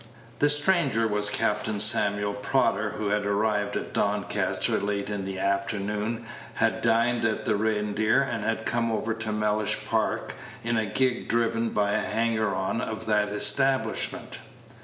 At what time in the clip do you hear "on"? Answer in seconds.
12.55-12.81